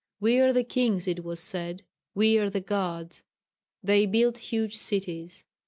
[0.19, 1.83] We are the kings it was said;
[2.15, 3.21] we are the Gods....
[3.83, 5.45] They built huge cities.